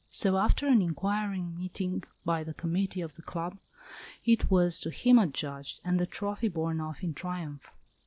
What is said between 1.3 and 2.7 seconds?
meeting by the